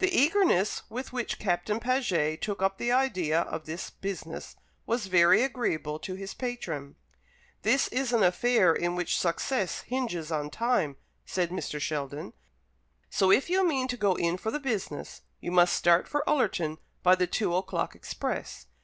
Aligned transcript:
The 0.00 0.10
eagerness 0.12 0.82
with 0.90 1.12
which 1.12 1.38
Captain 1.38 1.78
Paget 1.78 2.42
took 2.42 2.60
up 2.60 2.78
the 2.78 2.90
idea 2.90 3.42
of 3.42 3.64
this 3.64 3.90
business 3.90 4.56
was 4.86 5.06
very 5.06 5.44
agreeable 5.44 6.00
to 6.00 6.14
his 6.16 6.34
patron. 6.34 6.96
"This 7.62 7.86
is 7.86 8.12
an 8.12 8.24
affair 8.24 8.74
in 8.74 8.96
which 8.96 9.16
success 9.16 9.82
hinges 9.82 10.32
on 10.32 10.50
time," 10.50 10.96
said 11.24 11.50
Mr. 11.50 11.80
Sheldon; 11.80 12.32
"so, 13.08 13.30
if 13.30 13.48
you 13.48 13.64
mean 13.64 13.86
to 13.86 13.96
go 13.96 14.16
in 14.16 14.36
for 14.36 14.50
the 14.50 14.58
business, 14.58 15.22
you 15.38 15.52
must 15.52 15.74
start 15.76 16.08
for 16.08 16.28
Ullerton 16.28 16.78
by 17.04 17.14
the 17.14 17.28
two 17.28 17.54
o'clock 17.54 17.94
express. 17.94 18.66